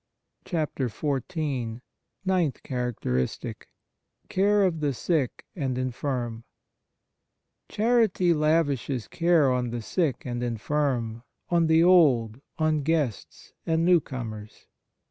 XIV 0.45 1.81
NINTH 2.25 2.63
CHARACTERISTIC 2.63 3.67
Care 4.29 4.63
of 4.63 4.79
the 4.79 4.95
sick 4.95 5.45
and 5.55 5.77
infirm 5.77 6.43
CHARITY 7.69 8.33
lavishes 8.33 9.07
care 9.07 9.51
on 9.53 9.69
the 9.69 9.83
sick 9.83 10.25
and 10.25 10.41
infirm, 10.41 11.21
on 11.49 11.67
the 11.67 11.83
old, 11.83 12.41
on 12.57 12.81
guests 12.81 13.53
and 13.67 13.85
new 13.85 13.99
comers. 13.99 14.65